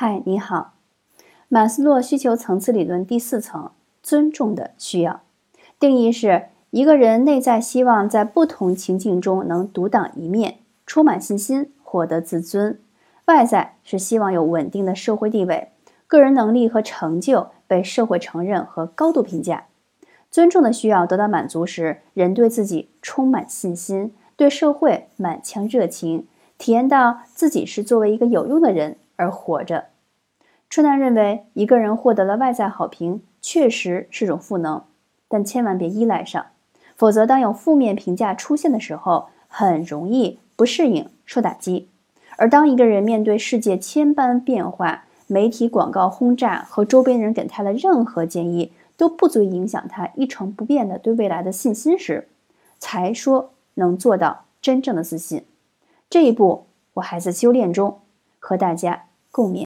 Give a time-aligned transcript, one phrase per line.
[0.00, 0.74] 嗨，你好。
[1.48, 5.22] 马斯洛需求层次理论第四层，尊重的需要，
[5.80, 12.74] 定义是一个人内在希望在不同情境中能独当一面，充满信心，获得自尊；
[13.24, 15.72] 外在是希望有稳定的社会地位，
[16.06, 19.64] 个人能力和成就被社会承认和高度评价。
[20.30, 28.96] 尊重的需要得到满足时，人对自己充满信心，对社会满腔热情，体验到自己是作为一个有用的人。
[29.18, 29.88] 而活着，
[30.70, 34.84] 春楠认为，一个人获得了外在好评，确实是种赋能，
[35.26, 36.46] 但千万别依赖上，
[36.94, 41.88] 否则当有负面评价出现的时候，很容易不适应、受打击。
[42.36, 52.28] 而当一个人面对世界千般变化、媒体广告轰炸和周边人给他的任何建议都不足以影响他一成不变的对未来的信心时，
[52.78, 55.44] 才说能做到真正的自信。
[56.08, 58.00] 这一步，我还在修炼中，
[58.38, 59.07] 和大家。
[59.30, 59.56] 共勉。